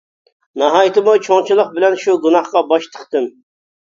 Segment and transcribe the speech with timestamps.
[0.59, 3.29] ناھايىتىمۇ چوڭچىلىق بىلەن شۇ گۇناھقا باش تىقتىم.